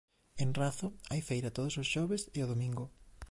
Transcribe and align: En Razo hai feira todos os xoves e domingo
En 0.43 0.49
Razo 0.59 0.87
hai 1.11 1.21
feira 1.29 1.53
todos 1.57 1.75
os 1.81 1.87
xoves 1.93 2.23
e 2.39 2.39
domingo 2.51 2.85